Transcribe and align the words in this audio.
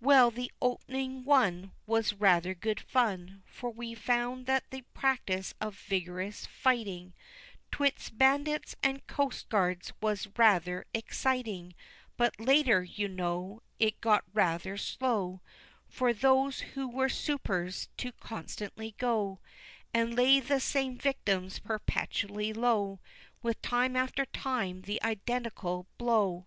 Well, 0.00 0.30
the 0.30 0.50
opening 0.62 1.22
one 1.22 1.70
Was 1.86 2.14
rather 2.14 2.54
good 2.54 2.80
fun, 2.80 3.42
For 3.44 3.68
we 3.68 3.94
found 3.94 4.46
that 4.46 4.70
the 4.70 4.80
practice 4.94 5.52
of 5.60 5.78
vigorous 5.78 6.46
fighting 6.46 7.12
'Twixt 7.70 8.16
Bandits 8.16 8.74
and 8.82 9.06
Coastguards 9.06 9.92
was 10.00 10.28
rather 10.38 10.86
exciting; 10.94 11.74
But 12.16 12.40
later, 12.40 12.84
you 12.84 13.06
know 13.06 13.60
It 13.78 14.00
got 14.00 14.24
rather 14.32 14.78
slow 14.78 15.42
For 15.90 16.14
those 16.14 16.60
who 16.60 16.88
were 16.88 17.10
"supers" 17.10 17.90
to 17.98 18.12
constantly 18.12 18.94
go 18.96 19.40
And 19.92 20.16
lay 20.16 20.40
the 20.40 20.58
same 20.58 20.96
victims 20.96 21.58
perpetually 21.58 22.54
low, 22.54 22.98
With 23.42 23.60
time 23.60 23.94
after 23.94 24.24
time 24.24 24.84
the 24.86 25.02
identical 25.02 25.86
blow. 25.98 26.46